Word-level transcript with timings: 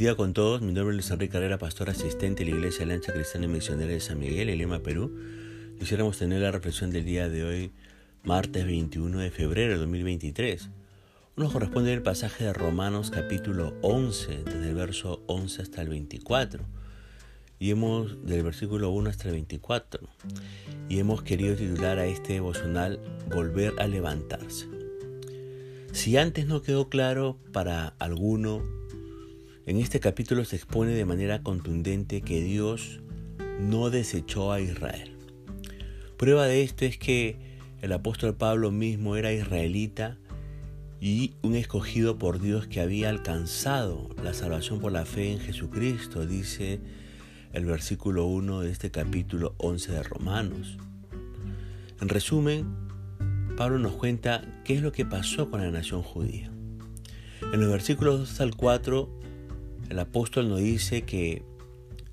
día 0.00 0.14
con 0.14 0.32
todos, 0.32 0.62
mi 0.62 0.72
nombre 0.72 0.92
es 0.92 0.96
Luis 0.96 1.10
Enrique 1.10 1.32
Carrera, 1.32 1.58
pastor 1.58 1.90
asistente 1.90 2.42
de 2.42 2.50
la 2.50 2.56
Iglesia 2.56 2.86
Lancha 2.86 3.12
Cristiana 3.12 3.44
y 3.44 3.48
Misionera 3.50 3.92
de 3.92 4.00
San 4.00 4.18
Miguel, 4.18 4.48
en 4.48 4.56
Lima, 4.56 4.78
Perú. 4.78 5.14
Quisiéramos 5.78 6.16
tener 6.16 6.40
la 6.40 6.50
reflexión 6.50 6.90
del 6.90 7.04
día 7.04 7.28
de 7.28 7.44
hoy, 7.44 7.72
martes 8.24 8.64
21 8.64 9.18
de 9.18 9.30
febrero 9.30 9.74
de 9.74 9.78
2023. 9.80 10.70
Nos 11.36 11.52
corresponde 11.52 11.92
el 11.92 12.00
pasaje 12.00 12.44
de 12.44 12.54
Romanos 12.54 13.10
capítulo 13.10 13.74
11, 13.82 14.44
desde 14.44 14.70
el 14.70 14.74
verso 14.74 15.22
11 15.26 15.60
hasta 15.60 15.82
el 15.82 15.90
24. 15.90 16.64
Y 17.58 17.70
hemos, 17.70 18.24
del 18.24 18.42
versículo 18.42 18.88
1 18.92 19.10
hasta 19.10 19.28
el 19.28 19.32
24. 19.32 20.00
Y 20.88 20.98
hemos 20.98 21.22
querido 21.22 21.56
titular 21.56 21.98
a 21.98 22.06
este 22.06 22.32
devocional 22.32 23.00
Volver 23.28 23.74
a 23.78 23.86
levantarse. 23.86 24.66
Si 25.92 26.16
antes 26.16 26.46
no 26.46 26.62
quedó 26.62 26.88
claro 26.88 27.36
para 27.52 27.88
alguno, 27.98 28.79
en 29.66 29.76
este 29.76 30.00
capítulo 30.00 30.44
se 30.44 30.56
expone 30.56 30.92
de 30.92 31.04
manera 31.04 31.42
contundente 31.42 32.22
que 32.22 32.42
Dios 32.42 33.00
no 33.60 33.90
desechó 33.90 34.52
a 34.52 34.60
Israel. 34.60 35.16
Prueba 36.16 36.46
de 36.46 36.62
esto 36.62 36.84
es 36.84 36.98
que 36.98 37.36
el 37.82 37.92
apóstol 37.92 38.34
Pablo 38.34 38.70
mismo 38.70 39.16
era 39.16 39.32
israelita 39.32 40.18
y 41.00 41.34
un 41.42 41.54
escogido 41.54 42.18
por 42.18 42.40
Dios 42.40 42.66
que 42.66 42.80
había 42.80 43.08
alcanzado 43.08 44.10
la 44.22 44.34
salvación 44.34 44.80
por 44.80 44.92
la 44.92 45.06
fe 45.06 45.32
en 45.32 45.40
Jesucristo, 45.40 46.26
dice 46.26 46.80
el 47.52 47.64
versículo 47.64 48.26
1 48.26 48.60
de 48.60 48.70
este 48.70 48.90
capítulo 48.90 49.54
11 49.58 49.92
de 49.92 50.02
Romanos. 50.02 50.76
En 52.00 52.08
resumen, 52.08 52.66
Pablo 53.56 53.78
nos 53.78 53.92
cuenta 53.92 54.42
qué 54.64 54.74
es 54.74 54.82
lo 54.82 54.92
que 54.92 55.04
pasó 55.04 55.50
con 55.50 55.60
la 55.60 55.70
nación 55.70 56.02
judía. 56.02 56.50
En 57.52 57.60
los 57.60 57.70
versículos 57.70 58.20
2 58.20 58.40
al 58.40 58.54
4, 58.54 59.20
el 59.90 59.98
apóstol 59.98 60.48
nos 60.48 60.60
dice 60.60 61.02
que 61.02 61.42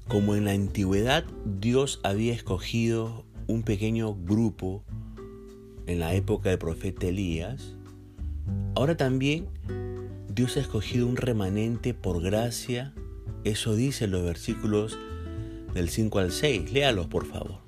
como 0.07 0.35
en 0.35 0.45
la 0.45 0.51
antigüedad 0.51 1.23
Dios 1.45 1.99
había 2.03 2.33
escogido 2.33 3.23
un 3.45 3.63
pequeño 3.63 4.15
grupo 4.15 4.83
en 5.85 5.99
la 5.99 6.13
época 6.13 6.49
del 6.49 6.57
profeta 6.57 7.07
Elías, 7.07 7.75
ahora 8.75 8.97
también 8.97 9.47
Dios 10.33 10.57
ha 10.57 10.59
escogido 10.59 11.07
un 11.07 11.17
remanente 11.17 11.93
por 11.93 12.21
gracia. 12.21 12.93
Eso 13.43 13.75
dice 13.75 14.07
los 14.07 14.23
versículos 14.23 14.97
del 15.73 15.89
5 15.89 16.19
al 16.19 16.31
6. 16.31 16.73
Léalos 16.73 17.07
por 17.07 17.25
favor. 17.25 17.59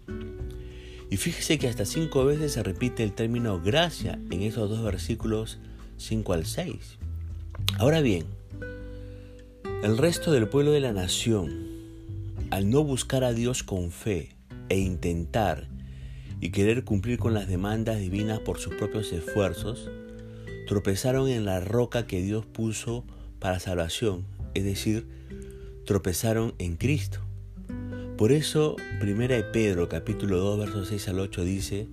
Y 1.12 1.18
fíjese 1.18 1.58
que 1.58 1.68
hasta 1.68 1.86
cinco 1.86 2.26
veces 2.26 2.54
se 2.54 2.64
repite 2.64 3.04
el 3.04 3.14
término 3.14 3.62
gracia 3.62 4.20
en 4.30 4.42
esos 4.44 4.70
dos 4.70 4.84
versículos 4.84 5.60
5 5.98 6.34
al 6.34 6.46
6. 6.46 6.98
Ahora 7.80 8.02
bien, 8.02 8.26
el 9.82 9.98
resto 9.98 10.34
del 10.34 10.50
pueblo 10.50 10.72
de 10.72 10.82
la 10.82 10.92
nación, 10.92 11.68
al 12.52 12.70
no 12.70 12.84
buscar 12.84 13.24
a 13.24 13.32
Dios 13.32 13.64
con 13.64 13.92
fe 13.92 14.36
e 14.68 14.78
intentar 14.78 15.70
y 16.42 16.50
querer 16.50 16.84
cumplir 16.84 17.18
con 17.18 17.34
las 17.34 17.48
demandas 17.48 17.98
divinas 17.98 18.42
por 18.42 18.60
sus 18.60 18.76
propios 18.76 19.14
esfuerzos, 19.14 19.90
tropezaron 20.68 21.30
en 21.30 21.46
la 21.46 21.62
roca 21.62 22.08
que 22.08 22.22
Dios 22.22 22.46
puso 22.46 23.06
para 23.40 23.62
salvación, 23.62 24.26
es 24.54 24.66
decir, 24.66 25.08
tropezaron 25.86 26.56
en 26.58 26.76
Cristo. 26.76 27.22
Por 28.18 28.34
eso, 28.34 28.76
primera 29.00 29.38
de 29.38 29.44
Pedro, 29.44 29.88
capítulo 29.88 30.40
2, 30.40 30.60
versos 30.60 30.88
6 30.90 31.08
al 31.08 31.20
8 31.22 31.44
dice, 31.46 31.88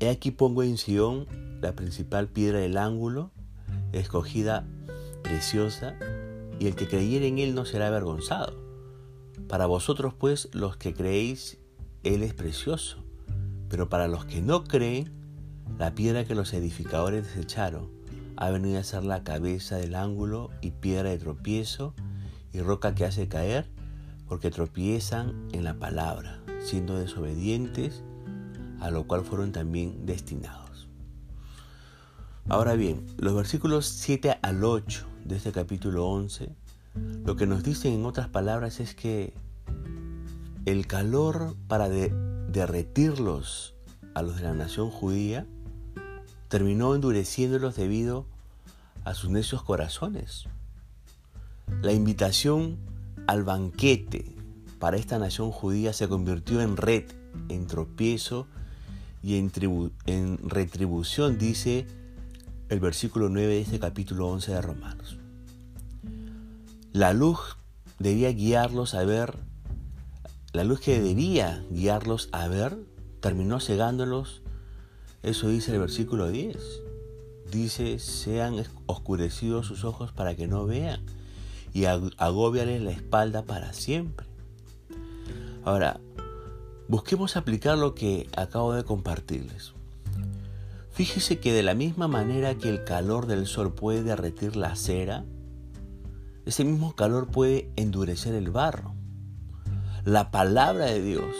He 0.00 0.08
aquí 0.08 0.32
pongo 0.32 0.64
en 0.64 0.76
Sion 0.76 1.28
la 1.60 1.72
principal 1.76 2.26
piedra 2.26 2.58
del 2.58 2.76
ángulo, 2.76 3.30
escogida, 3.92 4.66
preciosa, 5.22 5.96
y 6.58 6.66
el 6.66 6.74
que 6.74 6.88
creyere 6.88 7.26
en 7.26 7.38
él 7.38 7.54
no 7.54 7.64
será 7.64 7.88
avergonzado. 7.88 8.56
Para 9.48 9.66
vosotros 9.66 10.14
pues, 10.14 10.48
los 10.52 10.76
que 10.76 10.94
creéis, 10.94 11.58
él 12.02 12.22
es 12.22 12.34
precioso, 12.34 13.04
pero 13.68 13.88
para 13.88 14.08
los 14.08 14.24
que 14.24 14.42
no 14.42 14.64
creen, 14.64 15.12
la 15.78 15.94
piedra 15.94 16.24
que 16.24 16.34
los 16.34 16.52
edificadores 16.52 17.26
desecharon 17.26 17.90
ha 18.36 18.50
venido 18.50 18.78
a 18.78 18.84
ser 18.84 19.04
la 19.04 19.24
cabeza 19.24 19.76
del 19.76 19.94
ángulo 19.94 20.50
y 20.60 20.70
piedra 20.72 21.10
de 21.10 21.18
tropiezo 21.18 21.94
y 22.52 22.60
roca 22.60 22.94
que 22.94 23.04
hace 23.04 23.28
caer 23.28 23.68
porque 24.28 24.50
tropiezan 24.50 25.48
en 25.52 25.64
la 25.64 25.74
palabra, 25.74 26.40
siendo 26.60 26.98
desobedientes, 26.98 28.02
a 28.80 28.90
lo 28.90 29.06
cual 29.06 29.24
fueron 29.24 29.52
también 29.52 30.04
destinados. 30.04 30.88
Ahora 32.48 32.74
bien, 32.74 33.06
los 33.18 33.34
versículos 33.34 33.86
7 33.86 34.38
al 34.42 34.64
8 34.64 35.06
de 35.26 35.36
este 35.36 35.52
capítulo 35.52 36.06
11, 36.08 36.50
lo 37.24 37.36
que 37.36 37.46
nos 37.46 37.62
dicen 37.62 37.92
en 37.92 38.06
otras 38.06 38.28
palabras 38.28 38.80
es 38.80 38.94
que 38.94 39.34
el 40.64 40.86
calor 40.86 41.54
para 41.68 41.88
derretirlos 41.88 43.74
a 44.14 44.22
los 44.22 44.36
de 44.36 44.42
la 44.42 44.54
nación 44.54 44.90
judía 44.90 45.46
terminó 46.48 46.94
endureciéndolos 46.94 47.76
debido 47.76 48.26
a 49.04 49.14
sus 49.14 49.30
necios 49.30 49.62
corazones. 49.62 50.44
La 51.82 51.92
invitación 51.92 52.78
al 53.26 53.44
banquete 53.44 54.36
para 54.78 54.96
esta 54.96 55.18
nación 55.18 55.50
judía 55.50 55.92
se 55.92 56.08
convirtió 56.08 56.60
en 56.60 56.76
red, 56.76 57.04
en 57.48 57.66
tropiezo 57.66 58.46
y 59.22 59.36
en, 59.36 60.38
retribución, 60.48 61.38
dice 61.38 61.86
el 62.68 62.80
versículo 62.80 63.28
9 63.28 63.46
de 63.46 63.60
este 63.60 63.78
capítulo 63.78 64.26
11 64.28 64.52
de 64.52 64.60
Romanos. 64.60 65.18
La 66.92 67.12
luz 67.12 67.38
debía 67.98 68.32
guiarlos 68.32 68.94
a 68.94 69.04
ver, 69.04 69.38
la 70.52 70.64
luz 70.64 70.80
que 70.80 71.00
debía 71.00 71.64
guiarlos 71.70 72.28
a 72.32 72.48
ver, 72.48 72.76
terminó 73.20 73.60
cegándolos. 73.60 74.42
Eso 75.22 75.48
dice 75.48 75.72
el 75.72 75.80
versículo 75.80 76.28
10. 76.28 76.56
Dice, 77.52 78.00
sean 78.00 78.56
oscurecidos 78.86 79.66
sus 79.66 79.84
ojos 79.84 80.10
para 80.12 80.34
que 80.34 80.48
no 80.48 80.66
vean 80.66 81.04
y 81.72 81.84
agobiarles 81.84 82.82
la 82.82 82.90
espalda 82.90 83.44
para 83.44 83.72
siempre. 83.74 84.26
Ahora, 85.64 86.00
busquemos 86.88 87.36
aplicar 87.36 87.78
lo 87.78 87.94
que 87.94 88.28
acabo 88.36 88.72
de 88.72 88.82
compartirles. 88.82 89.75
Fíjese 90.96 91.40
que 91.40 91.52
de 91.52 91.62
la 91.62 91.74
misma 91.74 92.08
manera 92.08 92.54
que 92.54 92.70
el 92.70 92.82
calor 92.82 93.26
del 93.26 93.46
sol 93.46 93.74
puede 93.74 94.02
derretir 94.02 94.56
la 94.56 94.74
cera, 94.76 95.26
ese 96.46 96.64
mismo 96.64 96.96
calor 96.96 97.30
puede 97.30 97.70
endurecer 97.76 98.34
el 98.34 98.50
barro. 98.50 98.94
La 100.06 100.30
palabra 100.30 100.86
de 100.86 101.02
Dios 101.02 101.36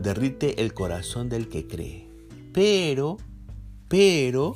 derrite 0.00 0.62
el 0.62 0.72
corazón 0.72 1.28
del 1.28 1.50
que 1.50 1.68
cree. 1.68 2.10
Pero, 2.54 3.18
pero, 3.86 4.54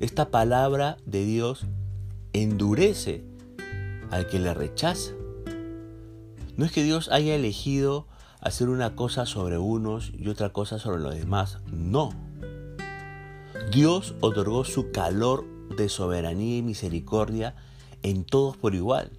esta 0.00 0.32
palabra 0.32 0.96
de 1.06 1.24
Dios 1.24 1.66
endurece 2.32 3.24
al 4.10 4.26
que 4.26 4.40
le 4.40 4.54
rechaza. 4.54 5.12
No 6.56 6.64
es 6.64 6.72
que 6.72 6.82
Dios 6.82 7.08
haya 7.12 7.36
elegido 7.36 8.08
hacer 8.40 8.70
una 8.70 8.96
cosa 8.96 9.24
sobre 9.24 9.56
unos 9.56 10.10
y 10.18 10.26
otra 10.26 10.52
cosa 10.52 10.80
sobre 10.80 11.00
los 11.00 11.14
demás. 11.14 11.58
No. 11.70 12.29
Dios 13.70 14.14
otorgó 14.20 14.64
su 14.64 14.90
calor 14.90 15.44
de 15.76 15.88
soberanía 15.88 16.58
y 16.58 16.62
misericordia 16.62 17.54
en 18.02 18.24
todos 18.24 18.56
por 18.56 18.74
igual. 18.74 19.10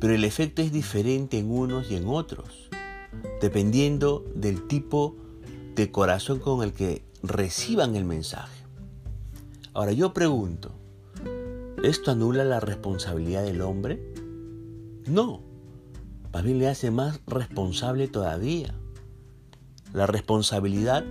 Pero 0.00 0.14
el 0.14 0.24
efecto 0.24 0.62
es 0.62 0.72
diferente 0.72 1.38
en 1.38 1.50
unos 1.50 1.90
y 1.90 1.96
en 1.96 2.06
otros, 2.06 2.68
dependiendo 3.40 4.24
del 4.34 4.66
tipo 4.66 5.16
de 5.74 5.90
corazón 5.90 6.38
con 6.38 6.62
el 6.62 6.72
que 6.72 7.02
reciban 7.22 7.96
el 7.96 8.04
mensaje. 8.04 8.62
Ahora 9.72 9.92
yo 9.92 10.12
pregunto, 10.12 10.72
¿Esto 11.82 12.10
anula 12.10 12.42
la 12.42 12.58
responsabilidad 12.58 13.44
del 13.44 13.60
hombre? 13.60 14.02
No, 15.06 15.42
más 16.32 16.42
bien 16.42 16.58
le 16.58 16.68
hace 16.68 16.90
más 16.90 17.20
responsable 17.26 18.08
todavía. 18.08 18.74
La 19.92 20.06
responsabilidad 20.06 21.04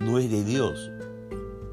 no 0.00 0.18
es 0.18 0.30
de 0.30 0.44
Dios, 0.44 0.90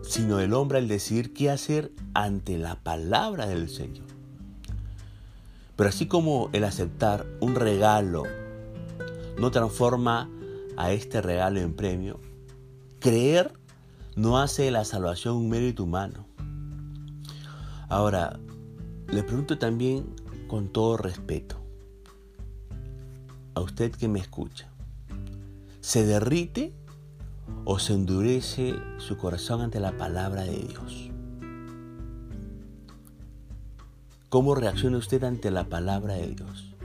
sino 0.10 0.38
del 0.38 0.56
hombre 0.56 0.80
al 0.80 0.88
decidir 0.88 1.34
qué 1.34 1.52
hacer 1.52 1.92
ante 2.16 2.58
la 2.58 2.82
palabra 2.82 3.46
del 3.46 3.70
Señor. 3.70 4.08
Pero 5.76 5.88
así 5.88 6.08
como 6.08 6.50
el 6.52 6.64
aceptar 6.64 7.28
un 7.42 7.54
regalo 7.54 8.24
no 9.38 9.52
transforma 9.52 10.28
a 10.78 10.92
este 10.92 11.22
regalo 11.22 11.60
en 11.60 11.76
premio, 11.76 12.20
creer 13.00 13.54
no 14.16 14.40
hace 14.40 14.72
la 14.72 14.84
salvación 14.84 15.36
un 15.36 15.48
mérito 15.48 15.84
humano. 15.84 16.26
Ahora, 17.88 18.40
le 19.10 19.22
pregunto 19.22 19.60
también 19.60 20.08
con 20.48 20.70
todo 20.70 20.98
respeto, 20.98 21.62
a 23.54 23.62
usted 23.62 23.92
que 23.92 24.08
me 24.08 24.20
escucha, 24.20 24.72
¿se 25.82 26.04
derrite 26.04 26.74
o 27.66 27.80
se 27.80 27.94
endurece 27.94 28.76
su 28.98 29.18
corazón 29.18 29.62
ante 29.62 29.80
la 29.80 29.98
palabra 29.98 30.44
de 30.44 30.58
Dios? 30.58 31.12
¿Cómo 34.30 34.54
reacciona 34.54 34.98
usted 34.98 35.24
ante 35.24 35.50
la 35.50 35.70
palabra 35.70 36.14
de 36.14 36.28
Dios? 36.28 36.76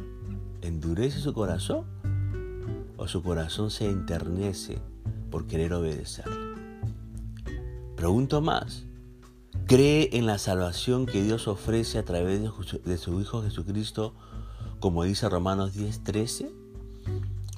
¿Endurece 0.63 1.21
su 1.21 1.35
corazón 1.35 1.85
o 2.97 3.07
su 3.07 3.23
corazón 3.23 3.71
se 3.71 3.91
enternece 3.91 4.79
por 5.31 5.47
querer 5.47 5.75
obedecerle? 5.75 6.55
Pregunto 7.97 8.41
más, 8.41 8.85
¿cree 9.67 10.09
en 10.13 10.25
la 10.25 10.39
salvación 10.39 11.05
que 11.05 11.23
Dios 11.23 11.47
ofrece 11.47 11.99
a 11.99 12.05
través 12.05 12.41
de 12.85 12.97
su 12.97 13.21
Hijo 13.21 13.43
Jesucristo, 13.43 14.15
como 14.81 15.05
dice 15.05 15.29
Romanos 15.29 15.75
10:13? 15.75 16.51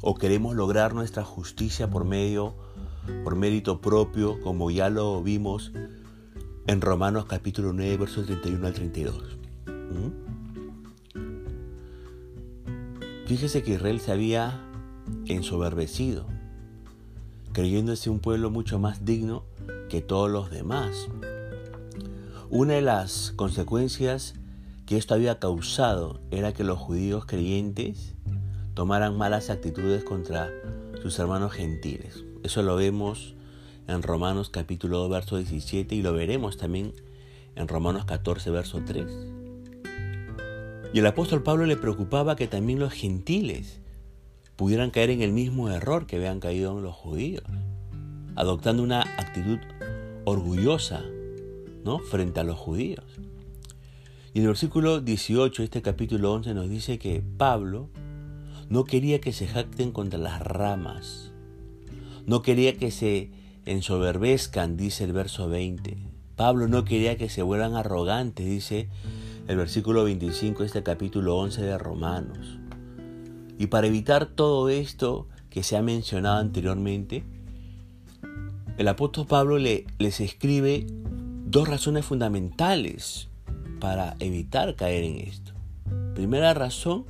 ¿O 0.00 0.14
queremos 0.16 0.56
lograr 0.56 0.94
nuestra 0.94 1.24
justicia 1.24 1.88
por 1.88 2.04
medio, 2.04 2.54
por 3.24 3.36
mérito 3.36 3.80
propio, 3.80 4.40
como 4.40 4.70
ya 4.70 4.90
lo 4.90 5.22
vimos 5.22 5.72
en 6.66 6.80
Romanos 6.80 7.26
capítulo 7.26 7.72
9, 7.72 7.96
versos 7.96 8.26
31 8.26 8.66
al 8.66 8.72
32? 8.72 9.38
¿Mm? 9.66 10.26
Fíjese 13.26 13.62
que 13.62 13.72
Israel 13.72 14.00
se 14.00 14.12
había 14.12 14.60
ensoberbecido, 15.26 16.26
creyéndose 17.52 18.10
un 18.10 18.20
pueblo 18.20 18.50
mucho 18.50 18.78
más 18.78 19.04
digno 19.04 19.44
que 19.88 20.00
todos 20.00 20.30
los 20.30 20.50
demás. 20.50 21.08
Una 22.50 22.74
de 22.74 22.82
las 22.82 23.32
consecuencias 23.34 24.34
que 24.86 24.96
esto 24.96 25.14
había 25.14 25.40
causado 25.40 26.20
era 26.30 26.52
que 26.52 26.62
los 26.62 26.78
judíos 26.78 27.26
creyentes 27.26 28.14
tomaran 28.74 29.16
malas 29.18 29.50
actitudes 29.50 30.04
contra 30.04 30.50
sus 31.02 31.18
hermanos 31.18 31.52
gentiles. 31.52 32.25
Eso 32.46 32.62
lo 32.62 32.76
vemos 32.76 33.34
en 33.88 34.04
Romanos 34.04 34.50
capítulo 34.50 34.98
2, 34.98 35.10
verso 35.10 35.36
17 35.36 35.96
y 35.96 36.00
lo 36.00 36.12
veremos 36.12 36.56
también 36.56 36.92
en 37.56 37.66
Romanos 37.66 38.04
14, 38.04 38.50
verso 38.50 38.82
3. 38.86 39.04
Y 40.94 40.98
el 41.00 41.06
apóstol 41.08 41.42
Pablo 41.42 41.66
le 41.66 41.76
preocupaba 41.76 42.36
que 42.36 42.46
también 42.46 42.78
los 42.78 42.92
gentiles 42.92 43.80
pudieran 44.54 44.92
caer 44.92 45.10
en 45.10 45.22
el 45.22 45.32
mismo 45.32 45.70
error 45.70 46.06
que 46.06 46.18
habían 46.18 46.38
caído 46.38 46.80
los 46.80 46.94
judíos, 46.94 47.42
adoptando 48.36 48.84
una 48.84 49.00
actitud 49.00 49.58
orgullosa 50.24 51.02
¿no? 51.82 51.98
frente 51.98 52.38
a 52.38 52.44
los 52.44 52.56
judíos. 52.56 53.06
Y 54.34 54.38
en 54.38 54.44
el 54.44 54.50
versículo 54.50 55.00
18 55.00 55.62
de 55.62 55.64
este 55.64 55.82
capítulo 55.82 56.32
11 56.34 56.54
nos 56.54 56.70
dice 56.70 57.00
que 57.00 57.24
Pablo 57.38 57.88
no 58.68 58.84
quería 58.84 59.20
que 59.20 59.32
se 59.32 59.48
jacten 59.48 59.90
contra 59.90 60.20
las 60.20 60.40
ramas, 60.40 61.32
no 62.26 62.42
quería 62.42 62.76
que 62.76 62.90
se 62.90 63.30
ensoberbezcan, 63.64 64.76
dice 64.76 65.04
el 65.04 65.12
verso 65.12 65.48
20. 65.48 65.96
Pablo 66.34 66.68
no 66.68 66.84
quería 66.84 67.16
que 67.16 67.28
se 67.28 67.42
vuelvan 67.42 67.74
arrogantes, 67.74 68.44
dice 68.44 68.88
el 69.48 69.56
versículo 69.56 70.04
25 70.04 70.60
de 70.60 70.66
este 70.66 70.82
capítulo 70.82 71.36
11 71.36 71.62
de 71.62 71.78
Romanos. 71.78 72.58
Y 73.58 73.68
para 73.68 73.86
evitar 73.86 74.26
todo 74.26 74.68
esto 74.68 75.28
que 75.50 75.62
se 75.62 75.76
ha 75.76 75.82
mencionado 75.82 76.38
anteriormente, 76.38 77.24
el 78.76 78.88
apóstol 78.88 79.26
Pablo 79.26 79.58
le, 79.58 79.86
les 79.98 80.20
escribe 80.20 80.86
dos 81.46 81.68
razones 81.68 82.04
fundamentales 82.04 83.28
para 83.80 84.16
evitar 84.18 84.74
caer 84.74 85.04
en 85.04 85.16
esto. 85.16 85.52
Primera 86.14 86.52
razón 86.54 87.06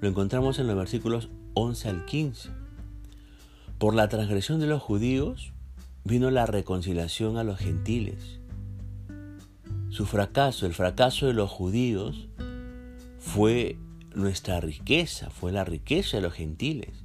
lo 0.00 0.08
encontramos 0.08 0.58
en 0.58 0.68
los 0.68 0.76
versículos 0.76 1.28
11 1.54 1.88
al 1.88 2.04
15. 2.06 2.57
Por 3.78 3.94
la 3.94 4.08
transgresión 4.08 4.60
de 4.60 4.66
los 4.66 4.82
judíos 4.82 5.52
vino 6.04 6.30
la 6.30 6.46
reconciliación 6.46 7.36
a 7.36 7.44
los 7.44 7.58
gentiles 7.58 8.38
su 9.90 10.04
fracaso, 10.06 10.66
el 10.66 10.74
fracaso 10.74 11.26
de 11.26 11.32
los 11.32 11.50
judíos, 11.50 12.28
fue 13.18 13.76
nuestra 14.14 14.60
riqueza, 14.60 15.30
fue 15.30 15.50
la 15.50 15.64
riqueza 15.64 16.18
de 16.18 16.22
los 16.22 16.34
gentiles. 16.34 17.04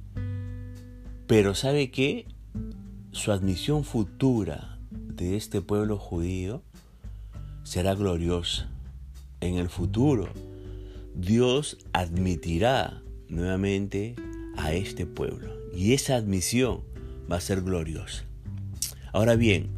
Pero 1.26 1.54
¿sabe 1.54 1.90
qué? 1.90 2.26
Su 3.12 3.32
admisión 3.32 3.84
futura 3.84 4.78
de 4.90 5.36
este 5.36 5.62
pueblo 5.62 5.98
judío 5.98 6.62
será 7.62 7.94
gloriosa. 7.94 8.68
En 9.40 9.56
el 9.56 9.70
futuro, 9.70 10.28
Dios 11.14 11.78
admitirá 11.92 13.02
nuevamente 13.28 14.14
a 14.56 14.72
este 14.72 15.06
pueblo. 15.06 15.63
Y 15.76 15.92
esa 15.92 16.16
admisión 16.16 16.82
va 17.30 17.36
a 17.36 17.40
ser 17.40 17.62
gloriosa. 17.62 18.24
Ahora 19.12 19.36
bien, 19.36 19.68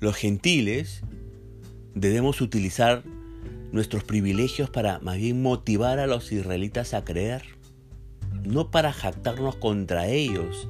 los 0.00 0.16
gentiles 0.16 1.02
debemos 1.94 2.40
utilizar 2.40 3.04
nuestros 3.72 4.04
privilegios 4.04 4.68
para 4.70 4.98
más 5.00 5.16
bien 5.16 5.42
motivar 5.42 5.98
a 5.98 6.06
los 6.06 6.30
israelitas 6.32 6.94
a 6.94 7.04
creer, 7.04 7.42
no 8.44 8.70
para 8.70 8.92
jactarnos 8.92 9.56
contra 9.56 10.08
ellos, 10.08 10.68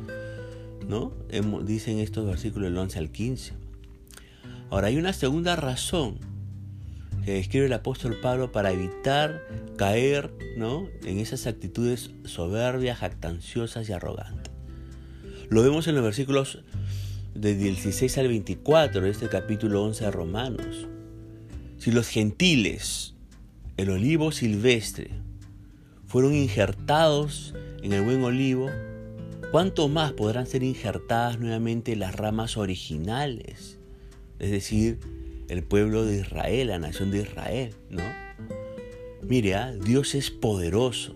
¿no? 0.88 1.12
Dicen 1.64 1.98
estos 1.98 2.26
versículos 2.26 2.70
del 2.70 2.78
11 2.78 2.98
al 2.98 3.10
15. 3.10 3.52
Ahora 4.70 4.88
hay 4.88 4.96
una 4.96 5.12
segunda 5.12 5.56
razón 5.56 6.18
que 7.24 7.34
describe 7.34 7.66
el 7.66 7.72
apóstol 7.72 8.18
Pablo 8.20 8.52
para 8.52 8.72
evitar 8.72 9.42
caer 9.76 10.32
¿no? 10.56 10.88
en 11.04 11.18
esas 11.18 11.46
actitudes 11.46 12.10
soberbias, 12.24 12.98
jactanciosas 12.98 13.88
y 13.88 13.92
arrogantes. 13.92 14.52
Lo 15.48 15.62
vemos 15.62 15.86
en 15.86 15.94
los 15.94 16.04
versículos 16.04 16.62
del 17.34 17.58
16 17.58 18.18
al 18.18 18.28
24 18.28 19.02
de 19.02 19.10
este 19.10 19.28
capítulo 19.28 19.82
11 19.84 20.04
de 20.04 20.10
Romanos. 20.10 20.88
Si 21.78 21.90
los 21.90 22.08
gentiles, 22.08 23.14
el 23.76 23.90
olivo 23.90 24.32
silvestre, 24.32 25.10
fueron 26.06 26.34
injertados 26.34 27.54
en 27.82 27.92
el 27.92 28.02
buen 28.02 28.22
olivo, 28.22 28.70
¿cuánto 29.50 29.88
más 29.88 30.12
podrán 30.12 30.46
ser 30.46 30.62
injertadas 30.62 31.38
nuevamente 31.38 31.96
las 31.96 32.14
ramas 32.14 32.56
originales? 32.56 33.78
Es 34.38 34.50
decir, 34.50 35.00
el 35.52 35.62
pueblo 35.62 36.06
de 36.06 36.20
Israel, 36.20 36.68
la 36.68 36.78
nación 36.78 37.10
de 37.10 37.20
Israel, 37.22 37.74
¿no? 37.90 38.02
Mire, 39.20 39.54
¿ah? 39.54 39.70
Dios 39.72 40.14
es 40.14 40.30
poderoso 40.30 41.14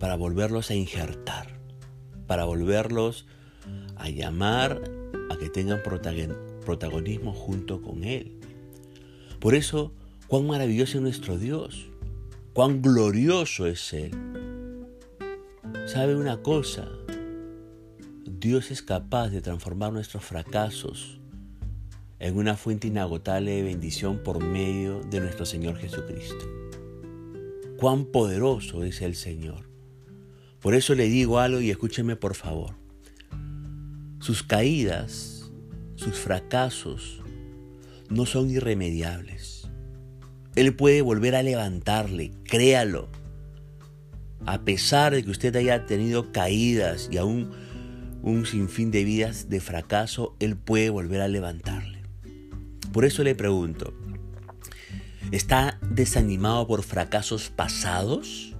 para 0.00 0.16
volverlos 0.16 0.72
a 0.72 0.74
injertar, 0.74 1.60
para 2.26 2.44
volverlos 2.44 3.24
a 3.94 4.08
llamar 4.08 4.82
a 5.30 5.36
que 5.38 5.48
tengan 5.48 5.80
protagonismo 5.80 7.32
junto 7.32 7.80
con 7.82 8.02
Él. 8.02 8.40
Por 9.38 9.54
eso, 9.54 9.92
cuán 10.26 10.48
maravilloso 10.48 10.98
es 10.98 11.02
nuestro 11.02 11.38
Dios, 11.38 11.86
cuán 12.54 12.82
glorioso 12.82 13.68
es 13.68 13.92
Él. 13.92 14.10
¿Sabe 15.86 16.16
una 16.16 16.42
cosa? 16.42 16.88
Dios 18.26 18.72
es 18.72 18.82
capaz 18.82 19.28
de 19.28 19.40
transformar 19.40 19.92
nuestros 19.92 20.24
fracasos 20.24 21.21
en 22.22 22.36
una 22.36 22.56
fuente 22.56 22.86
inagotable 22.86 23.50
de 23.50 23.62
bendición 23.64 24.18
por 24.22 24.44
medio 24.44 25.00
de 25.10 25.18
nuestro 25.18 25.44
Señor 25.44 25.76
Jesucristo. 25.76 26.48
Cuán 27.76 28.04
poderoso 28.04 28.84
es 28.84 29.02
el 29.02 29.16
Señor. 29.16 29.68
Por 30.60 30.76
eso 30.76 30.94
le 30.94 31.08
digo 31.08 31.40
algo 31.40 31.60
y 31.60 31.70
escúcheme 31.70 32.14
por 32.14 32.36
favor. 32.36 32.76
Sus 34.20 34.44
caídas, 34.44 35.50
sus 35.96 36.16
fracasos, 36.16 37.20
no 38.08 38.24
son 38.24 38.50
irremediables. 38.50 39.68
Él 40.54 40.76
puede 40.76 41.02
volver 41.02 41.34
a 41.34 41.42
levantarle, 41.42 42.30
créalo. 42.44 43.08
A 44.46 44.60
pesar 44.60 45.12
de 45.12 45.24
que 45.24 45.30
usted 45.30 45.56
haya 45.56 45.86
tenido 45.86 46.30
caídas 46.30 47.08
y 47.10 47.16
aún 47.16 47.50
un 48.22 48.46
sinfín 48.46 48.92
de 48.92 49.02
vidas 49.02 49.48
de 49.48 49.58
fracaso, 49.58 50.36
Él 50.38 50.56
puede 50.56 50.88
volver 50.88 51.20
a 51.20 51.26
levantarle. 51.26 51.91
Por 52.92 53.06
eso 53.06 53.24
le 53.24 53.34
pregunto, 53.34 53.94
¿está 55.30 55.78
desanimado 55.80 56.66
por 56.66 56.82
fracasos 56.82 57.48
pasados? 57.48 58.54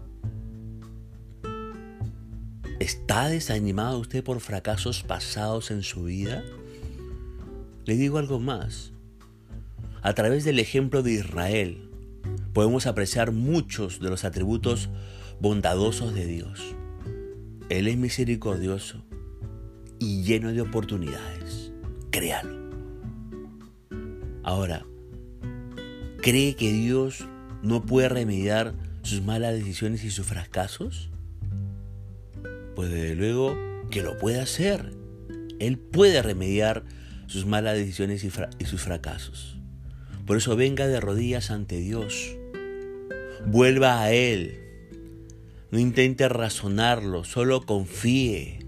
¿Está 2.81 3.29
desanimado 3.29 3.99
usted 3.99 4.25
por 4.25 4.41
fracasos 4.41 5.03
pasados 5.03 5.71
en 5.71 5.83
su 5.83 6.05
vida? 6.05 6.43
Le 7.85 7.97
digo 7.97 8.17
algo 8.17 8.41
más. 8.41 8.93
A 10.01 10.15
través 10.15 10.45
del 10.45 10.59
ejemplo 10.59 11.03
de 11.03 11.13
Israel 11.13 11.91
podemos 12.55 12.87
apreciar 12.87 13.33
muchos 13.33 14.01
de 14.01 14.09
los 14.09 14.25
atributos 14.25 14.89
bondadosos 15.41 16.15
de 16.15 16.27
Dios. 16.27 16.75
Él 17.69 17.87
es 17.87 17.99
misericordioso 17.99 19.05
y 19.99 20.23
lleno 20.23 20.53
de 20.53 20.63
oportunidades. 20.63 21.73
Créalo. 22.11 22.62
Ahora, 24.43 24.85
¿cree 26.21 26.57
que 26.57 26.73
Dios 26.73 27.27
no 27.63 27.83
puede 27.83 28.09
remediar 28.09 28.75
sus 29.03 29.23
malas 29.23 29.55
decisiones 29.55 30.05
y 30.05 30.11
sus 30.11 30.27
fracasos? 30.27 31.11
Pues 32.75 32.91
desde 32.91 33.15
luego 33.15 33.57
que 33.91 34.03
lo 34.03 34.19
puede 34.19 34.41
hacer. 34.41 34.93
Él 35.61 35.79
puede 35.79 36.23
remediar 36.23 36.83
sus 37.27 37.47
malas 37.47 37.77
decisiones 37.77 38.25
y, 38.25 38.65
sus 38.65 38.81
fracasos. 38.81 39.59
Por 40.27 40.37
eso 40.37 40.57
venga 40.57 40.89
de 40.89 41.01
rodillas 41.01 41.53
ante 41.53 41.79
Dios. 41.79 42.37
Vuelva 43.47 44.03
a 44.03 44.13
Él. 44.13 44.59
No 45.71 45.79
intente 45.79 46.29
razonarlo, 46.29 47.25
solo 47.25 47.63
confíe. 47.63 48.59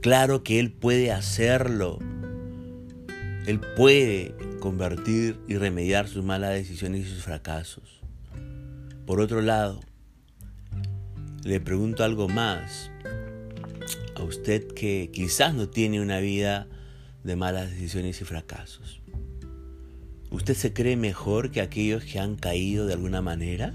Claro 0.00 0.42
que 0.42 0.58
Él 0.58 0.72
puede 0.72 1.12
hacerlo. 1.12 1.98
Él 3.46 3.60
puede 3.76 4.34
convertir 4.60 5.40
y 5.48 5.56
remediar 5.56 6.06
sus 6.06 6.24
malas 6.24 6.52
decisiones 6.52 7.06
y 7.06 7.10
sus 7.10 7.24
fracasos. 7.24 8.00
Por 9.06 9.20
otro 9.20 9.42
lado, 9.42 9.80
le 11.42 11.58
pregunto 11.60 12.04
algo 12.04 12.28
más 12.28 12.90
a 14.14 14.22
usted 14.22 14.68
que 14.68 15.10
quizás 15.12 15.54
no 15.54 15.68
tiene 15.68 16.00
una 16.00 16.20
vida 16.20 16.68
de 17.24 17.36
malas 17.36 17.70
decisiones 17.70 18.20
y 18.20 18.24
fracasos. 18.24 19.00
¿Usted 20.30 20.54
se 20.54 20.72
cree 20.72 20.96
mejor 20.96 21.50
que 21.50 21.60
aquellos 21.60 22.04
que 22.04 22.20
han 22.20 22.36
caído 22.36 22.86
de 22.86 22.92
alguna 22.92 23.20
manera? 23.20 23.74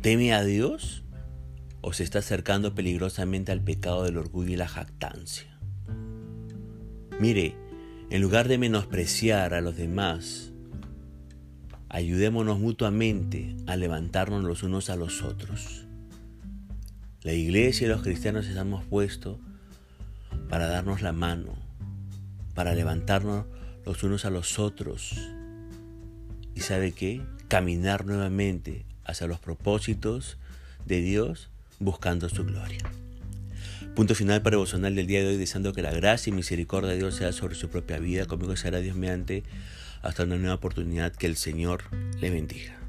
¿Teme 0.00 0.32
a 0.32 0.44
Dios 0.44 1.02
o 1.80 1.92
se 1.92 2.04
está 2.04 2.20
acercando 2.20 2.74
peligrosamente 2.74 3.50
al 3.50 3.62
pecado 3.62 4.04
del 4.04 4.16
orgullo 4.16 4.52
y 4.52 4.56
la 4.56 4.68
jactancia? 4.68 5.58
Mire, 7.18 7.56
en 8.10 8.22
lugar 8.22 8.48
de 8.48 8.58
menospreciar 8.58 9.54
a 9.54 9.60
los 9.60 9.76
demás, 9.76 10.50
ayudémonos 11.88 12.58
mutuamente 12.58 13.54
a 13.68 13.76
levantarnos 13.76 14.42
los 14.42 14.64
unos 14.64 14.90
a 14.90 14.96
los 14.96 15.22
otros. 15.22 15.86
La 17.22 17.32
iglesia 17.32 17.86
y 17.86 17.88
los 17.88 18.02
cristianos 18.02 18.48
estamos 18.48 18.84
puestos 18.84 19.38
para 20.48 20.66
darnos 20.66 21.02
la 21.02 21.12
mano, 21.12 21.54
para 22.54 22.74
levantarnos 22.74 23.46
los 23.86 24.02
unos 24.02 24.24
a 24.24 24.30
los 24.30 24.58
otros. 24.58 25.14
¿Y 26.56 26.62
sabe 26.62 26.90
qué? 26.90 27.22
Caminar 27.46 28.06
nuevamente 28.06 28.86
hacia 29.04 29.28
los 29.28 29.38
propósitos 29.38 30.36
de 30.84 31.00
Dios 31.00 31.48
buscando 31.78 32.28
su 32.28 32.44
gloria. 32.44 32.90
Punto 33.94 34.14
final 34.14 34.40
para 34.40 34.54
devocional 34.54 34.94
del 34.94 35.06
día 35.06 35.20
de 35.20 35.28
hoy, 35.28 35.36
deseando 35.36 35.72
que 35.72 35.82
la 35.82 35.90
gracia 35.90 36.30
y 36.30 36.34
misericordia 36.34 36.90
de 36.90 36.96
Dios 36.96 37.16
sea 37.16 37.32
sobre 37.32 37.54
su 37.54 37.68
propia 37.68 37.98
vida. 37.98 38.26
Conmigo 38.26 38.56
será 38.56 38.78
Dios 38.78 38.96
mediante 38.96 39.42
hasta 40.00 40.24
una 40.24 40.36
nueva 40.36 40.54
oportunidad. 40.54 41.12
Que 41.12 41.26
el 41.26 41.36
Señor 41.36 41.82
le 42.20 42.30
bendiga. 42.30 42.79